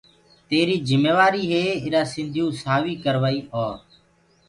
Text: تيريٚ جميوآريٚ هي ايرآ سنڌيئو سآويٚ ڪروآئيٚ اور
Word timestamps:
تيريٚ 0.49 0.85
جميوآريٚ 0.91 1.49
هي 1.51 1.61
ايرآ 1.83 2.01
سنڌيئو 2.13 2.47
سآويٚ 2.61 3.01
ڪروآئيٚ 3.03 3.47
اور 3.61 3.75